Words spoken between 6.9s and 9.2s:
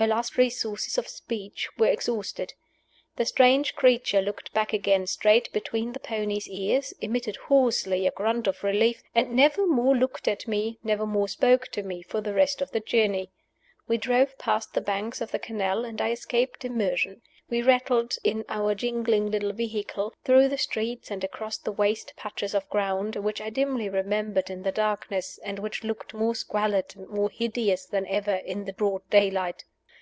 emitted hoarsely a grunt of relief,